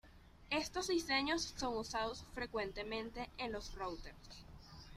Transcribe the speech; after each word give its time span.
Estos 0.49 0.87
diseños 0.87 1.53
son 1.57 1.77
usados 1.77 2.23
frecuentemente 2.33 3.29
en 3.37 3.51
los 3.51 3.75
routers. 3.75 4.47